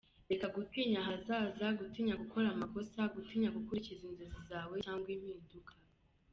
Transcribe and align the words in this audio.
Reka 0.29 0.47
gutinya 0.55 0.97
ahazaza, 1.03 1.65
gutinya 1.79 2.13
gukora 2.21 2.47
amakosa, 2.53 2.99
gutinya 3.15 3.49
gukurikira 3.57 3.95
inzozi 3.97 4.25
zawe 4.49 4.73
cyangwa 4.85 5.07
impinduka. 5.15 5.71